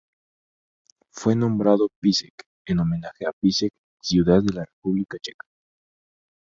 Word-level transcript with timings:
Fue 1.11 1.35
nombrado 1.35 1.87
Písek 1.99 2.33
en 2.65 2.79
homenaje 2.79 3.27
a 3.27 3.31
Písek 3.39 3.71
ciudad 4.01 4.41
de 4.41 4.51
la 4.53 4.65
República 4.65 5.19
Checa. 5.21 5.45